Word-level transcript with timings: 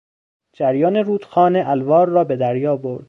جریان 0.53 0.95
رودخانه 0.95 1.63
الوار 1.69 2.09
را 2.09 2.23
به 2.23 2.35
دریا 2.35 2.77
برد. 2.77 2.99